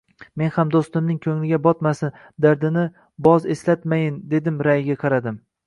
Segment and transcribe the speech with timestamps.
[0.41, 2.17] Men ham doʻstimning koʻngliga botmasin,
[2.47, 2.87] dardini
[3.29, 5.43] boz eslatmayin, dedim, raʼyiga qaradim.